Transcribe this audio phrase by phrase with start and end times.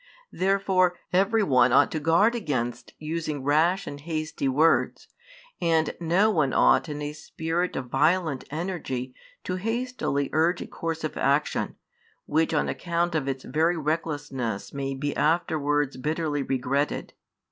[0.31, 5.07] Therefore every one ought to guard against using rash and hasty words,
[5.61, 11.03] and no one ought in a spirit of violent energy to hastily urge a course
[11.03, 11.75] of action,
[12.25, 17.13] which on account of its very recklessness may be afterwards bitterly regretted.